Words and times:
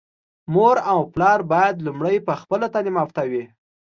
مور 0.53 0.77
او 0.91 0.99
پلار 1.13 1.39
بايد 1.51 1.75
لومړی 1.85 2.17
په 2.27 2.33
خپله 2.41 2.65
تعليم 2.73 2.95
يافته 3.01 3.21
وي. 3.31 3.43